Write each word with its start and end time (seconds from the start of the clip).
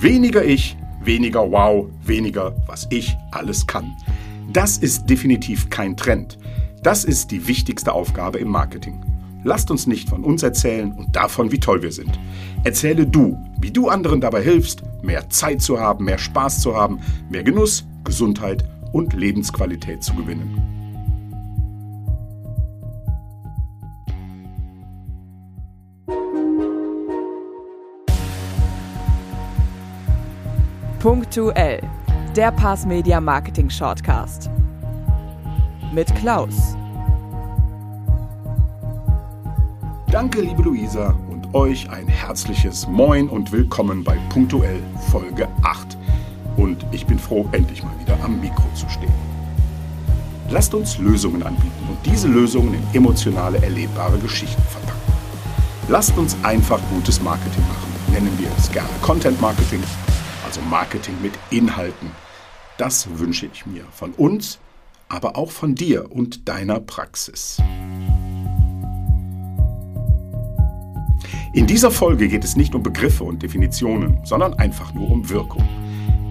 Weniger 0.00 0.44
ich, 0.44 0.76
weniger 1.02 1.50
Wow, 1.50 1.88
weniger 2.04 2.54
was 2.68 2.86
ich 2.90 3.16
alles 3.32 3.66
kann. 3.66 3.96
Das 4.52 4.78
ist 4.78 5.10
definitiv 5.10 5.70
kein 5.70 5.96
Trend. 5.96 6.38
Das 6.84 7.04
ist 7.04 7.32
die 7.32 7.48
wichtigste 7.48 7.92
Aufgabe 7.92 8.38
im 8.38 8.46
Marketing. 8.46 9.00
Lasst 9.42 9.72
uns 9.72 9.88
nicht 9.88 10.08
von 10.08 10.22
uns 10.22 10.44
erzählen 10.44 10.92
und 10.92 11.16
davon, 11.16 11.50
wie 11.50 11.58
toll 11.58 11.82
wir 11.82 11.90
sind. 11.90 12.16
Erzähle 12.62 13.08
du, 13.08 13.36
wie 13.60 13.72
du 13.72 13.88
anderen 13.88 14.20
dabei 14.20 14.40
hilfst, 14.40 14.84
mehr 15.02 15.28
Zeit 15.30 15.62
zu 15.62 15.80
haben, 15.80 16.04
mehr 16.04 16.18
Spaß 16.18 16.60
zu 16.60 16.76
haben, 16.76 17.00
mehr 17.28 17.42
Genuss, 17.42 17.84
Gesundheit 18.04 18.64
und 18.92 19.14
Lebensqualität 19.14 20.04
zu 20.04 20.14
gewinnen. 20.14 20.77
Punktuell, 31.00 31.80
der 32.34 32.50
Pass 32.50 32.84
Media 32.84 33.20
Marketing 33.20 33.70
Shortcast. 33.70 34.50
Mit 35.92 36.12
Klaus. 36.16 36.76
Danke, 40.10 40.40
liebe 40.40 40.60
Luisa, 40.60 41.14
und 41.30 41.54
euch 41.54 41.88
ein 41.88 42.08
herzliches 42.08 42.88
Moin 42.88 43.28
und 43.28 43.52
willkommen 43.52 44.02
bei 44.02 44.18
Punktuell 44.28 44.82
Folge 45.12 45.46
8. 45.62 45.96
Und 46.56 46.84
ich 46.90 47.06
bin 47.06 47.20
froh, 47.20 47.48
endlich 47.52 47.84
mal 47.84 47.96
wieder 48.00 48.18
am 48.24 48.40
Mikro 48.40 48.66
zu 48.74 48.88
stehen. 48.88 49.14
Lasst 50.50 50.74
uns 50.74 50.98
Lösungen 50.98 51.44
anbieten 51.44 51.88
und 51.88 52.12
diese 52.12 52.26
Lösungen 52.26 52.74
in 52.74 52.82
emotionale, 52.92 53.62
erlebbare 53.62 54.18
Geschichten 54.18 54.62
verpacken. 54.62 55.12
Lasst 55.86 56.18
uns 56.18 56.36
einfach 56.42 56.80
gutes 56.92 57.22
Marketing 57.22 57.62
machen. 57.68 58.12
Nennen 58.12 58.36
wir 58.36 58.48
es 58.58 58.68
gerne 58.72 58.88
Content 59.00 59.40
Marketing 59.40 59.80
also 60.58 60.70
Marketing 60.70 61.14
mit 61.22 61.32
Inhalten. 61.50 62.10
Das 62.78 63.18
wünsche 63.18 63.48
ich 63.52 63.66
mir 63.66 63.84
von 63.90 64.12
uns, 64.12 64.58
aber 65.08 65.36
auch 65.36 65.50
von 65.50 65.74
dir 65.74 66.10
und 66.12 66.48
deiner 66.48 66.80
Praxis. 66.80 67.60
In 71.52 71.66
dieser 71.66 71.90
Folge 71.90 72.28
geht 72.28 72.44
es 72.44 72.56
nicht 72.56 72.74
um 72.74 72.82
Begriffe 72.82 73.24
und 73.24 73.42
Definitionen, 73.42 74.20
sondern 74.24 74.54
einfach 74.54 74.94
nur 74.94 75.10
um 75.10 75.28
Wirkung. 75.28 75.66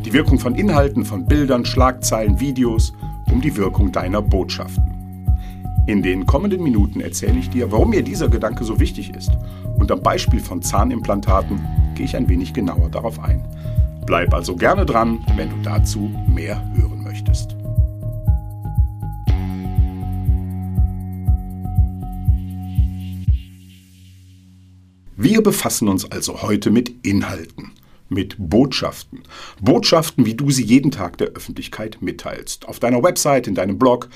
Die 0.05 0.13
Wirkung 0.13 0.39
von 0.39 0.55
Inhalten, 0.55 1.03
von 1.05 1.25
Bildern, 1.25 1.65
Schlagzeilen, 1.65 2.39
Videos, 2.39 2.93
um 3.29 3.41
die 3.41 3.55
Wirkung 3.57 3.91
deiner 3.91 4.21
Botschaften. 4.21 4.93
In 5.85 6.01
den 6.01 6.25
kommenden 6.25 6.63
Minuten 6.63 7.01
erzähle 7.01 7.39
ich 7.39 7.49
dir, 7.49 7.71
warum 7.71 7.89
mir 7.89 8.03
dieser 8.03 8.29
Gedanke 8.29 8.63
so 8.63 8.79
wichtig 8.79 9.13
ist. 9.13 9.31
Und 9.77 9.91
am 9.91 10.01
Beispiel 10.01 10.39
von 10.39 10.61
Zahnimplantaten 10.61 11.65
gehe 11.95 12.05
ich 12.05 12.15
ein 12.15 12.29
wenig 12.29 12.53
genauer 12.53 12.89
darauf 12.89 13.19
ein. 13.19 13.43
Bleib 14.07 14.33
also 14.33 14.55
gerne 14.55 14.85
dran, 14.85 15.19
wenn 15.35 15.49
du 15.49 15.57
dazu 15.61 16.09
mehr 16.33 16.63
hören 16.77 17.03
möchtest. 17.03 17.57
Wir 25.17 25.43
befassen 25.43 25.89
uns 25.89 26.09
also 26.09 26.41
heute 26.41 26.71
mit 26.71 27.05
Inhalten, 27.05 27.73
mit 28.07 28.37
Botschaften. 28.37 29.23
Botschaften, 29.59 30.25
wie 30.25 30.35
du 30.35 30.51
sie 30.51 30.63
jeden 30.63 30.91
Tag 30.91 31.17
der 31.17 31.27
Öffentlichkeit 31.31 31.97
mitteilst. 31.99 32.65
Auf 32.65 32.79
deiner 32.79 33.03
Website, 33.03 33.45
in 33.45 33.55
deinem 33.55 33.77
Blog, 33.77 34.07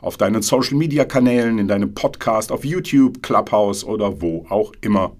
auf 0.00 0.16
deinen 0.16 0.42
Social-Media-Kanälen, 0.42 1.60
in 1.60 1.68
deinem 1.68 1.94
Podcast, 1.94 2.50
auf 2.50 2.64
YouTube, 2.64 3.22
Clubhouse 3.22 3.84
oder 3.84 4.20
wo 4.20 4.44
auch 4.48 4.72
immer. 4.80 5.12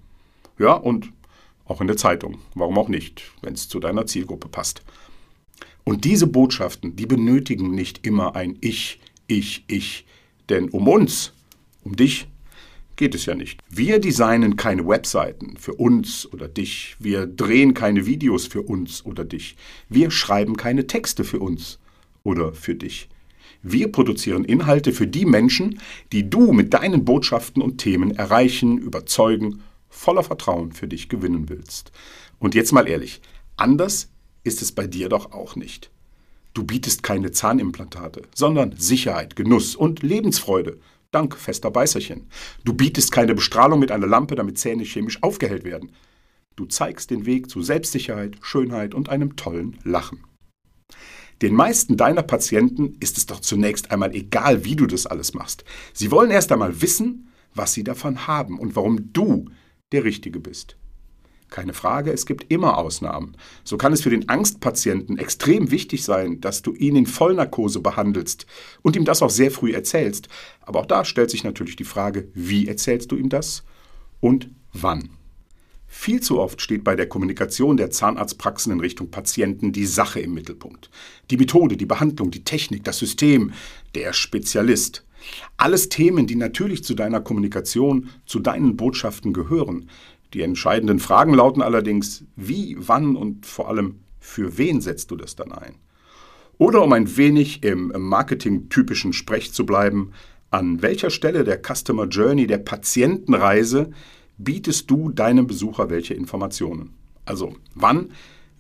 Ja, 0.58 0.72
und 0.72 1.12
auch 1.66 1.80
in 1.80 1.86
der 1.86 1.96
Zeitung. 1.96 2.38
Warum 2.54 2.78
auch 2.78 2.88
nicht, 2.88 3.22
wenn 3.42 3.54
es 3.54 3.68
zu 3.68 3.80
deiner 3.80 4.06
Zielgruppe 4.06 4.48
passt. 4.48 4.82
Und 5.84 6.04
diese 6.04 6.26
Botschaften, 6.26 6.96
die 6.96 7.06
benötigen 7.06 7.70
nicht 7.70 8.06
immer 8.06 8.34
ein 8.34 8.56
Ich, 8.60 9.00
Ich, 9.26 9.64
Ich. 9.68 10.06
Denn 10.48 10.68
um 10.68 10.88
uns, 10.88 11.32
um 11.84 11.94
dich, 11.96 12.28
geht 12.96 13.14
es 13.14 13.26
ja 13.26 13.34
nicht. 13.34 13.60
Wir 13.68 14.00
designen 14.00 14.56
keine 14.56 14.86
Webseiten 14.88 15.56
für 15.58 15.74
uns 15.74 16.32
oder 16.32 16.48
dich. 16.48 16.96
Wir 16.98 17.26
drehen 17.26 17.74
keine 17.74 18.06
Videos 18.06 18.46
für 18.46 18.62
uns 18.62 19.04
oder 19.04 19.24
dich. 19.24 19.56
Wir 19.88 20.10
schreiben 20.10 20.56
keine 20.56 20.86
Texte 20.86 21.22
für 21.22 21.38
uns 21.38 21.78
oder 22.24 22.52
für 22.52 22.74
dich. 22.74 23.08
Wir 23.62 23.90
produzieren 23.92 24.44
Inhalte 24.44 24.92
für 24.92 25.06
die 25.06 25.24
Menschen, 25.24 25.80
die 26.12 26.28
du 26.28 26.52
mit 26.52 26.72
deinen 26.72 27.04
Botschaften 27.04 27.62
und 27.62 27.78
Themen 27.78 28.12
erreichen, 28.12 28.78
überzeugen 28.78 29.62
voller 30.06 30.22
Vertrauen 30.22 30.70
für 30.70 30.86
dich 30.86 31.08
gewinnen 31.08 31.48
willst. 31.48 31.90
Und 32.38 32.54
jetzt 32.54 32.70
mal 32.70 32.86
ehrlich, 32.86 33.20
anders 33.56 34.08
ist 34.44 34.62
es 34.62 34.70
bei 34.70 34.86
dir 34.86 35.08
doch 35.08 35.32
auch 35.32 35.56
nicht. 35.56 35.90
Du 36.54 36.62
bietest 36.62 37.02
keine 37.02 37.32
Zahnimplantate, 37.32 38.22
sondern 38.32 38.76
Sicherheit, 38.76 39.34
Genuss 39.34 39.74
und 39.74 40.04
Lebensfreude 40.04 40.78
dank 41.10 41.36
fester 41.36 41.72
Beißerchen. 41.72 42.28
Du 42.64 42.72
bietest 42.72 43.10
keine 43.10 43.34
Bestrahlung 43.34 43.80
mit 43.80 43.90
einer 43.90 44.06
Lampe, 44.06 44.36
damit 44.36 44.58
Zähne 44.58 44.84
chemisch 44.84 45.20
aufgehellt 45.24 45.64
werden. 45.64 45.90
Du 46.54 46.66
zeigst 46.66 47.10
den 47.10 47.26
Weg 47.26 47.50
zu 47.50 47.60
Selbstsicherheit, 47.60 48.36
Schönheit 48.42 48.94
und 48.94 49.08
einem 49.08 49.34
tollen 49.34 49.76
Lachen. 49.82 50.22
Den 51.42 51.52
meisten 51.52 51.96
deiner 51.96 52.22
Patienten 52.22 52.96
ist 53.00 53.18
es 53.18 53.26
doch 53.26 53.40
zunächst 53.40 53.90
einmal 53.90 54.14
egal, 54.14 54.64
wie 54.64 54.76
du 54.76 54.86
das 54.86 55.04
alles 55.04 55.34
machst. 55.34 55.64
Sie 55.92 56.12
wollen 56.12 56.30
erst 56.30 56.52
einmal 56.52 56.80
wissen, 56.80 57.28
was 57.56 57.72
sie 57.72 57.82
davon 57.82 58.28
haben 58.28 58.60
und 58.60 58.76
warum 58.76 59.12
du 59.12 59.46
der 59.92 60.04
Richtige 60.04 60.40
bist. 60.40 60.76
Keine 61.48 61.72
Frage, 61.72 62.10
es 62.12 62.26
gibt 62.26 62.50
immer 62.50 62.76
Ausnahmen. 62.76 63.36
So 63.62 63.78
kann 63.78 63.92
es 63.92 64.02
für 64.02 64.10
den 64.10 64.28
Angstpatienten 64.28 65.16
extrem 65.16 65.70
wichtig 65.70 66.02
sein, 66.02 66.40
dass 66.40 66.62
du 66.62 66.74
ihn 66.74 66.96
in 66.96 67.06
Vollnarkose 67.06 67.78
behandelst 67.78 68.46
und 68.82 68.96
ihm 68.96 69.04
das 69.04 69.22
auch 69.22 69.30
sehr 69.30 69.52
früh 69.52 69.72
erzählst. 69.72 70.28
Aber 70.62 70.80
auch 70.80 70.86
da 70.86 71.04
stellt 71.04 71.30
sich 71.30 71.44
natürlich 71.44 71.76
die 71.76 71.84
Frage, 71.84 72.28
wie 72.34 72.66
erzählst 72.66 73.12
du 73.12 73.16
ihm 73.16 73.28
das 73.28 73.62
und 74.18 74.50
wann? 74.72 75.10
Viel 75.86 76.20
zu 76.20 76.40
oft 76.40 76.60
steht 76.60 76.82
bei 76.82 76.96
der 76.96 77.08
Kommunikation 77.08 77.76
der 77.76 77.90
Zahnarztpraxen 77.90 78.72
in 78.72 78.80
Richtung 78.80 79.12
Patienten 79.12 79.70
die 79.70 79.86
Sache 79.86 80.18
im 80.18 80.34
Mittelpunkt. 80.34 80.90
Die 81.30 81.36
Methode, 81.36 81.76
die 81.76 81.86
Behandlung, 81.86 82.32
die 82.32 82.42
Technik, 82.42 82.82
das 82.82 82.98
System, 82.98 83.52
der 83.94 84.12
Spezialist. 84.12 85.06
Alles 85.56 85.88
Themen, 85.88 86.26
die 86.26 86.36
natürlich 86.36 86.84
zu 86.84 86.94
deiner 86.94 87.20
Kommunikation, 87.20 88.10
zu 88.26 88.40
deinen 88.40 88.76
Botschaften 88.76 89.32
gehören. 89.32 89.88
Die 90.34 90.42
entscheidenden 90.42 90.98
Fragen 90.98 91.34
lauten 91.34 91.62
allerdings, 91.62 92.24
wie, 92.36 92.76
wann 92.78 93.16
und 93.16 93.46
vor 93.46 93.68
allem, 93.68 94.00
für 94.18 94.58
wen 94.58 94.80
setzt 94.80 95.10
du 95.10 95.16
das 95.16 95.36
dann 95.36 95.52
ein? 95.52 95.76
Oder 96.58 96.82
um 96.82 96.92
ein 96.92 97.16
wenig 97.16 97.62
im 97.62 97.92
marketingtypischen 97.96 99.12
Sprech 99.12 99.52
zu 99.52 99.66
bleiben, 99.66 100.12
an 100.50 100.80
welcher 100.82 101.10
Stelle 101.10 101.44
der 101.44 101.60
Customer 101.60 102.06
Journey, 102.06 102.46
der 102.46 102.58
Patientenreise, 102.58 103.90
bietest 104.38 104.90
du 104.90 105.10
deinem 105.10 105.46
Besucher 105.46 105.90
welche 105.90 106.14
Informationen? 106.14 106.94
Also 107.24 107.54
wann, 107.74 108.10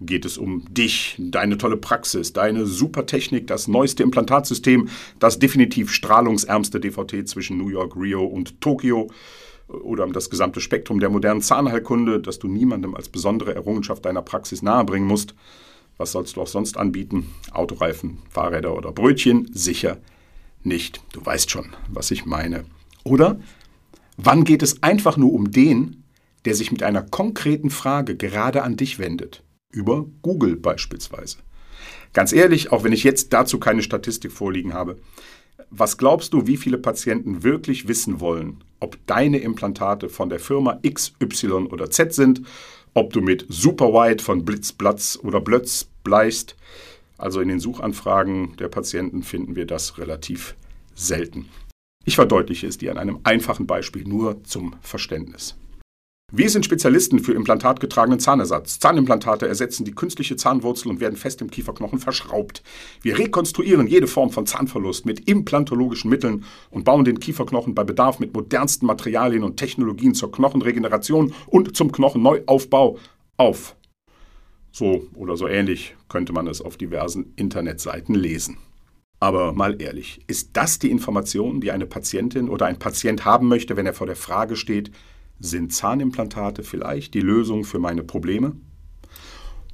geht 0.00 0.24
es 0.24 0.36
um 0.36 0.64
dich, 0.72 1.16
deine 1.18 1.58
tolle 1.58 1.76
Praxis, 1.76 2.32
deine 2.32 2.66
super 2.66 3.06
Technik, 3.06 3.46
das 3.46 3.66
neueste 3.66 4.02
Implantatsystem, 4.02 4.88
das 5.18 5.38
definitiv 5.38 5.92
strahlungsärmste 5.92 6.80
DVT 6.80 7.26
zwischen 7.28 7.56
New 7.56 7.68
York, 7.68 7.96
Rio 7.96 8.24
und 8.24 8.60
Tokio 8.60 9.08
oder 9.68 10.04
um 10.04 10.12
das 10.12 10.30
gesamte 10.30 10.60
Spektrum 10.60 11.00
der 11.00 11.10
modernen 11.10 11.40
Zahnheilkunde, 11.40 12.20
das 12.20 12.38
du 12.38 12.46
niemandem 12.46 12.94
als 12.94 13.08
besondere 13.08 13.54
Errungenschaft 13.54 14.04
deiner 14.04 14.22
Praxis 14.22 14.62
nahebringen 14.62 15.08
musst. 15.08 15.34
Was 15.96 16.12
sollst 16.12 16.36
du 16.36 16.42
auch 16.42 16.46
sonst 16.46 16.76
anbieten? 16.76 17.30
Autoreifen, 17.52 18.18
Fahrräder 18.28 18.76
oder 18.76 18.92
Brötchen? 18.92 19.48
Sicher 19.52 19.98
nicht. 20.62 21.00
Du 21.12 21.24
weißt 21.24 21.50
schon, 21.50 21.74
was 21.88 22.10
ich 22.10 22.26
meine. 22.26 22.64
Oder 23.02 23.40
wann 24.16 24.44
geht 24.44 24.62
es 24.62 24.82
einfach 24.82 25.16
nur 25.16 25.32
um 25.32 25.50
den, 25.50 26.04
der 26.44 26.54
sich 26.54 26.70
mit 26.70 26.82
einer 26.82 27.02
konkreten 27.02 27.70
Frage 27.70 28.16
gerade 28.16 28.62
an 28.62 28.76
dich 28.76 28.98
wendet? 28.98 29.42
Über 29.76 30.06
Google 30.22 30.56
beispielsweise. 30.56 31.38
Ganz 32.12 32.32
ehrlich, 32.32 32.72
auch 32.72 32.82
wenn 32.82 32.92
ich 32.92 33.04
jetzt 33.04 33.32
dazu 33.32 33.58
keine 33.58 33.82
Statistik 33.82 34.32
vorliegen 34.32 34.72
habe, 34.72 34.98
was 35.70 35.98
glaubst 35.98 36.32
du, 36.32 36.46
wie 36.46 36.56
viele 36.56 36.78
Patienten 36.78 37.42
wirklich 37.42 37.88
wissen 37.88 38.20
wollen, 38.20 38.64
ob 38.80 38.98
deine 39.06 39.38
Implantate 39.38 40.08
von 40.08 40.28
der 40.28 40.38
Firma 40.38 40.78
X, 40.82 41.12
Y 41.20 41.66
oder 41.66 41.90
Z 41.90 42.14
sind, 42.14 42.42
ob 42.94 43.12
du 43.12 43.20
mit 43.20 43.44
Superwide 43.48 44.22
von 44.22 44.44
Blitzplatz 44.44 45.18
oder 45.22 45.40
Blötz 45.40 45.88
bleichst? 46.04 46.56
Also 47.18 47.40
in 47.40 47.48
den 47.48 47.60
Suchanfragen 47.60 48.56
der 48.56 48.68
Patienten 48.68 49.22
finden 49.22 49.56
wir 49.56 49.66
das 49.66 49.98
relativ 49.98 50.54
selten. 50.94 51.48
Ich 52.04 52.14
verdeutliche 52.14 52.66
es 52.66 52.78
dir 52.78 52.92
an 52.92 52.98
einem 52.98 53.18
einfachen 53.24 53.66
Beispiel 53.66 54.04
nur 54.04 54.44
zum 54.44 54.76
Verständnis. 54.80 55.56
Wir 56.32 56.50
sind 56.50 56.64
Spezialisten 56.64 57.20
für 57.20 57.34
implantatgetragenen 57.34 58.18
Zahnersatz. 58.18 58.80
Zahnimplantate 58.80 59.46
ersetzen 59.46 59.84
die 59.84 59.94
künstliche 59.94 60.34
Zahnwurzel 60.34 60.90
und 60.90 60.98
werden 60.98 61.16
fest 61.16 61.40
im 61.40 61.52
Kieferknochen 61.52 62.00
verschraubt. 62.00 62.64
Wir 63.00 63.16
rekonstruieren 63.16 63.86
jede 63.86 64.08
Form 64.08 64.30
von 64.30 64.44
Zahnverlust 64.44 65.06
mit 65.06 65.28
implantologischen 65.28 66.10
Mitteln 66.10 66.42
und 66.70 66.84
bauen 66.84 67.04
den 67.04 67.20
Kieferknochen 67.20 67.76
bei 67.76 67.84
Bedarf 67.84 68.18
mit 68.18 68.34
modernsten 68.34 68.86
Materialien 68.86 69.44
und 69.44 69.56
Technologien 69.56 70.14
zur 70.14 70.32
Knochenregeneration 70.32 71.32
und 71.46 71.76
zum 71.76 71.92
Knocheneuaufbau 71.92 72.98
auf. 73.36 73.76
So 74.72 75.06
oder 75.14 75.36
so 75.36 75.46
ähnlich 75.46 75.94
könnte 76.08 76.32
man 76.32 76.48
es 76.48 76.60
auf 76.60 76.76
diversen 76.76 77.34
Internetseiten 77.36 78.16
lesen. 78.16 78.58
Aber 79.20 79.52
mal 79.52 79.80
ehrlich, 79.80 80.20
ist 80.26 80.56
das 80.56 80.80
die 80.80 80.90
Information, 80.90 81.60
die 81.60 81.70
eine 81.70 81.86
Patientin 81.86 82.48
oder 82.48 82.66
ein 82.66 82.80
Patient 82.80 83.24
haben 83.24 83.46
möchte, 83.46 83.76
wenn 83.76 83.86
er 83.86 83.94
vor 83.94 84.08
der 84.08 84.16
Frage 84.16 84.56
steht, 84.56 84.90
sind 85.40 85.72
Zahnimplantate 85.72 86.62
vielleicht 86.62 87.14
die 87.14 87.20
Lösung 87.20 87.64
für 87.64 87.78
meine 87.78 88.02
Probleme? 88.02 88.56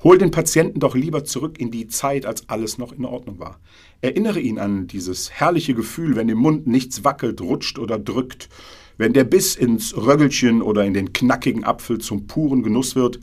Hol 0.03 0.19
den 0.19 0.33
Patienten 0.33 0.81
doch 0.81 0.97
lieber 0.97 1.25
zurück 1.25 1.61
in 1.61 1.71
die 1.71 1.87
Zeit, 1.87 2.27
als 2.27 2.49
alles 2.49 2.77
noch 2.77 2.93
in 2.93 3.05
Ordnung 3.05 3.39
war. 3.39 3.61
Erinnere 4.01 4.41
ihn 4.41 4.59
an 4.59 4.89
dieses 4.89 5.31
herrliche 5.31 5.75
Gefühl, 5.75 6.17
wenn 6.17 6.29
im 6.29 6.39
Mund 6.39 6.67
nichts 6.67 7.05
wackelt, 7.05 7.41
rutscht 7.41 7.79
oder 7.79 8.01
drückt, 8.01 8.49
wenn 8.97 9.13
der 9.13 9.25
Biss 9.25 9.55
ins 9.55 9.97
Röggelchen 9.97 10.61
oder 10.61 10.85
in 10.85 10.95
den 10.95 11.13
knackigen 11.13 11.63
Apfel 11.63 11.99
zum 11.99 12.27
puren 12.27 12.65
Genuss 12.65 12.97
wird, 12.97 13.21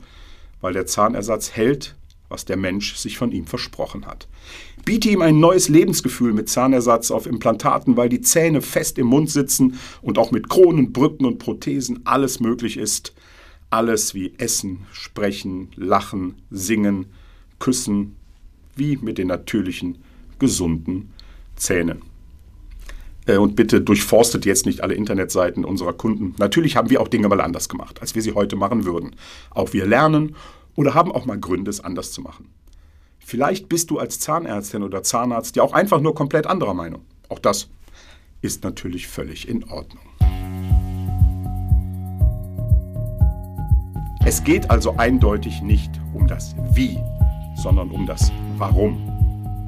weil 0.62 0.72
der 0.72 0.86
Zahnersatz 0.86 1.52
hält, 1.52 1.96
was 2.30 2.46
der 2.46 2.56
Mensch 2.56 2.94
sich 2.94 3.18
von 3.18 3.32
ihm 3.32 3.46
versprochen 3.46 4.06
hat. 4.06 4.26
Biete 4.84 5.10
ihm 5.10 5.20
ein 5.20 5.40
neues 5.40 5.68
Lebensgefühl 5.68 6.32
mit 6.32 6.48
Zahnersatz 6.48 7.10
auf 7.10 7.26
Implantaten, 7.26 7.96
weil 7.96 8.08
die 8.08 8.22
Zähne 8.22 8.62
fest 8.62 8.98
im 8.98 9.08
Mund 9.08 9.28
sitzen 9.28 9.78
und 10.00 10.16
auch 10.16 10.30
mit 10.30 10.48
Kronen, 10.48 10.92
Brücken 10.92 11.26
und 11.26 11.38
Prothesen 11.38 12.00
alles 12.04 12.40
möglich 12.40 12.78
ist. 12.78 13.12
Alles 13.68 14.14
wie 14.14 14.32
Essen, 14.38 14.86
Sprechen, 14.92 15.68
Lachen, 15.76 16.36
Singen, 16.50 17.06
Küssen, 17.58 18.16
wie 18.74 18.96
mit 18.96 19.18
den 19.18 19.28
natürlichen, 19.28 19.98
gesunden 20.38 21.10
Zähnen. 21.56 22.02
Äh, 23.26 23.36
und 23.36 23.56
bitte 23.56 23.80
durchforstet 23.80 24.46
jetzt 24.46 24.66
nicht 24.66 24.82
alle 24.82 24.94
Internetseiten 24.94 25.64
unserer 25.64 25.92
Kunden. 25.92 26.34
Natürlich 26.38 26.76
haben 26.76 26.90
wir 26.90 27.00
auch 27.00 27.08
Dinge 27.08 27.28
mal 27.28 27.40
anders 27.40 27.68
gemacht, 27.68 28.00
als 28.00 28.14
wir 28.14 28.22
sie 28.22 28.32
heute 28.32 28.56
machen 28.56 28.84
würden. 28.84 29.14
Auch 29.50 29.72
wir 29.72 29.86
lernen 29.86 30.34
oder 30.76 30.94
haben 30.94 31.12
auch 31.12 31.26
mal 31.26 31.38
Gründe, 31.38 31.70
es 31.70 31.80
anders 31.80 32.12
zu 32.12 32.20
machen. 32.22 32.48
Vielleicht 33.18 33.68
bist 33.68 33.90
du 33.90 33.98
als 33.98 34.18
Zahnärztin 34.18 34.82
oder 34.82 35.02
Zahnarzt 35.02 35.56
ja 35.56 35.62
auch 35.62 35.72
einfach 35.72 36.00
nur 36.00 36.14
komplett 36.14 36.46
anderer 36.46 36.74
Meinung. 36.74 37.04
Auch 37.28 37.38
das 37.38 37.68
ist 38.42 38.64
natürlich 38.64 39.06
völlig 39.06 39.48
in 39.48 39.64
Ordnung. 39.64 40.02
Es 44.24 44.44
geht 44.44 44.70
also 44.70 44.96
eindeutig 44.96 45.62
nicht 45.62 45.90
um 46.14 46.26
das 46.26 46.54
Wie, 46.72 46.98
sondern 47.56 47.90
um 47.90 48.06
das 48.06 48.30
Warum. 48.58 49.08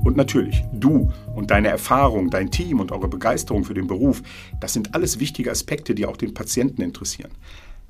Und 0.04 0.16
natürlich, 0.16 0.64
du 0.72 1.10
und 1.34 1.50
deine 1.50 1.68
Erfahrung, 1.68 2.30
dein 2.30 2.50
Team 2.50 2.80
und 2.80 2.92
eure 2.92 3.08
Begeisterung 3.08 3.64
für 3.64 3.74
den 3.74 3.86
Beruf, 3.86 4.22
das 4.60 4.72
sind 4.72 4.94
alles 4.94 5.20
wichtige 5.20 5.50
Aspekte, 5.50 5.94
die 5.94 6.06
auch 6.06 6.16
den 6.16 6.34
Patienten 6.34 6.82
interessieren. 6.82 7.30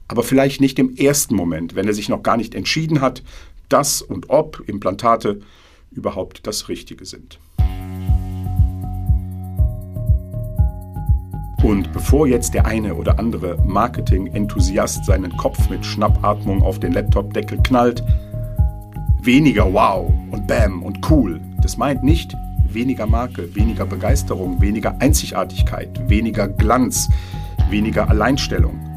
Aber 0.08 0.22
vielleicht 0.22 0.60
nicht 0.60 0.78
im 0.78 0.94
ersten 0.96 1.34
Moment, 1.34 1.74
wenn 1.74 1.86
er 1.86 1.94
sich 1.94 2.08
noch 2.08 2.22
gar 2.22 2.36
nicht 2.36 2.54
entschieden 2.54 3.00
hat, 3.00 3.22
dass 3.68 4.02
und 4.02 4.30
ob 4.30 4.62
Implantate 4.66 5.40
überhaupt 5.90 6.46
das 6.46 6.68
Richtige 6.68 7.04
sind. 7.04 7.38
Und 11.62 11.92
bevor 11.92 12.26
jetzt 12.26 12.54
der 12.54 12.66
eine 12.66 12.96
oder 12.96 13.20
andere 13.20 13.56
Marketing-Enthusiast 13.64 15.04
seinen 15.04 15.36
Kopf 15.36 15.70
mit 15.70 15.86
Schnappatmung 15.86 16.60
auf 16.62 16.80
den 16.80 16.92
Laptop-Deckel 16.92 17.58
knallt, 17.62 18.02
weniger 19.22 19.72
wow 19.72 20.12
und 20.32 20.48
bam 20.48 20.82
und 20.82 21.08
cool, 21.08 21.40
das 21.62 21.76
meint 21.76 22.02
nicht 22.02 22.34
weniger 22.64 23.06
Marke, 23.06 23.54
weniger 23.54 23.86
Begeisterung, 23.86 24.60
weniger 24.60 24.96
Einzigartigkeit, 25.00 26.08
weniger 26.08 26.48
Glanz, 26.48 27.08
weniger 27.70 28.08
Alleinstellung. 28.08 28.91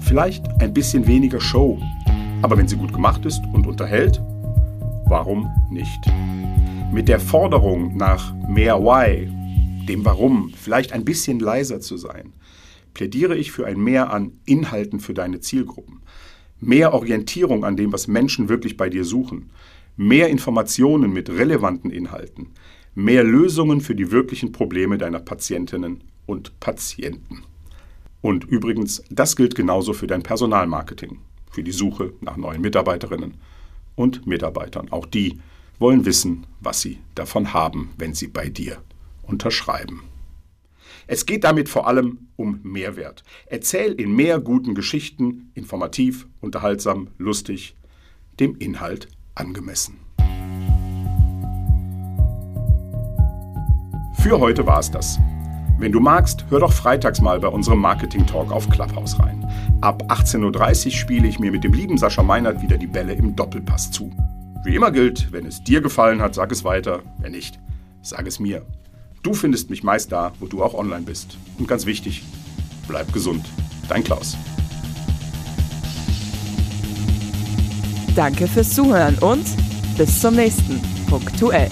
Vielleicht 0.00 0.46
ein 0.60 0.74
bisschen 0.74 1.06
weniger 1.06 1.40
Show. 1.40 1.78
Aber 2.42 2.56
wenn 2.56 2.68
sie 2.68 2.76
gut 2.76 2.92
gemacht 2.92 3.24
ist 3.26 3.42
und 3.52 3.66
unterhält, 3.66 4.20
warum 5.06 5.50
nicht? 5.70 6.00
Mit 6.92 7.08
der 7.08 7.20
Forderung 7.20 7.96
nach 7.96 8.34
mehr 8.48 8.80
Why 8.80 9.30
dem 9.90 10.04
Warum, 10.04 10.52
vielleicht 10.54 10.92
ein 10.92 11.04
bisschen 11.04 11.40
leiser 11.40 11.80
zu 11.80 11.96
sein, 11.96 12.32
plädiere 12.94 13.36
ich 13.36 13.50
für 13.50 13.66
ein 13.66 13.78
Mehr 13.80 14.12
an 14.12 14.32
Inhalten 14.44 15.00
für 15.00 15.14
deine 15.14 15.40
Zielgruppen, 15.40 16.02
mehr 16.60 16.94
Orientierung 16.94 17.64
an 17.64 17.76
dem, 17.76 17.92
was 17.92 18.06
Menschen 18.06 18.48
wirklich 18.48 18.76
bei 18.76 18.88
dir 18.88 19.04
suchen, 19.04 19.50
mehr 19.96 20.28
Informationen 20.28 21.12
mit 21.12 21.28
relevanten 21.28 21.90
Inhalten, 21.90 22.48
mehr 22.94 23.24
Lösungen 23.24 23.80
für 23.80 23.94
die 23.94 24.10
wirklichen 24.10 24.52
Probleme 24.52 24.98
deiner 24.98 25.20
Patientinnen 25.20 26.04
und 26.26 26.58
Patienten. 26.60 27.42
Und 28.22 28.44
übrigens, 28.44 29.02
das 29.10 29.36
gilt 29.36 29.54
genauso 29.54 29.92
für 29.92 30.06
dein 30.06 30.22
Personalmarketing, 30.22 31.18
für 31.50 31.62
die 31.62 31.72
Suche 31.72 32.12
nach 32.20 32.36
neuen 32.36 32.60
Mitarbeiterinnen 32.60 33.34
und 33.96 34.26
Mitarbeitern. 34.26 34.90
Auch 34.90 35.06
die 35.06 35.38
wollen 35.78 36.04
wissen, 36.04 36.46
was 36.60 36.82
sie 36.82 36.98
davon 37.14 37.54
haben, 37.54 37.90
wenn 37.96 38.14
sie 38.14 38.28
bei 38.28 38.48
dir 38.48 38.78
unterschreiben. 39.22 40.02
Es 41.06 41.26
geht 41.26 41.44
damit 41.44 41.68
vor 41.68 41.88
allem 41.88 42.28
um 42.36 42.60
Mehrwert. 42.62 43.24
Erzähl 43.46 43.92
in 43.92 44.14
mehr 44.14 44.38
guten 44.38 44.74
Geschichten, 44.74 45.50
informativ, 45.54 46.28
unterhaltsam, 46.40 47.08
lustig, 47.18 47.74
dem 48.38 48.56
Inhalt 48.56 49.08
angemessen. 49.34 49.98
Für 54.22 54.38
heute 54.38 54.66
war 54.66 54.78
es 54.78 54.90
das. 54.90 55.18
Wenn 55.80 55.92
du 55.92 56.00
magst, 56.00 56.44
hör 56.50 56.60
doch 56.60 56.74
freitags 56.74 57.22
mal 57.22 57.40
bei 57.40 57.48
unserem 57.48 57.78
Marketing 57.78 58.26
Talk 58.26 58.52
auf 58.52 58.68
Clubhouse 58.68 59.18
rein. 59.18 59.50
Ab 59.80 60.02
18.30 60.08 60.86
Uhr 60.86 60.92
spiele 60.92 61.26
ich 61.26 61.38
mir 61.38 61.50
mit 61.50 61.64
dem 61.64 61.72
lieben 61.72 61.96
Sascha 61.96 62.22
Meinert 62.22 62.60
wieder 62.60 62.76
die 62.76 62.86
Bälle 62.86 63.14
im 63.14 63.34
Doppelpass 63.34 63.90
zu. 63.90 64.12
Wie 64.62 64.74
immer 64.74 64.90
gilt, 64.90 65.32
wenn 65.32 65.46
es 65.46 65.64
dir 65.64 65.80
gefallen 65.80 66.20
hat, 66.20 66.34
sag 66.34 66.52
es 66.52 66.64
weiter. 66.64 67.00
Wenn 67.18 67.32
nicht, 67.32 67.58
sag 68.02 68.26
es 68.26 68.38
mir. 68.38 68.60
Du 69.22 69.32
findest 69.32 69.70
mich 69.70 69.82
meist 69.82 70.12
da, 70.12 70.32
wo 70.38 70.46
du 70.46 70.62
auch 70.62 70.74
online 70.74 71.06
bist. 71.06 71.38
Und 71.58 71.66
ganz 71.66 71.86
wichtig, 71.86 72.24
bleib 72.86 73.10
gesund. 73.14 73.46
Dein 73.88 74.04
Klaus. 74.04 74.36
Danke 78.14 78.46
fürs 78.48 78.74
Zuhören 78.74 79.16
und 79.20 79.46
bis 79.96 80.20
zum 80.20 80.34
nächsten 80.34 80.78
Punktuell. 81.08 81.70